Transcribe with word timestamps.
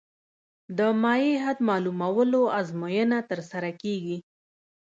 د 0.77 0.79
مایع 1.01 1.33
حد 1.43 1.57
معلومولو 1.69 2.41
ازموینه 2.59 3.19
ترسره 3.29 3.69
کیږي 3.81 4.17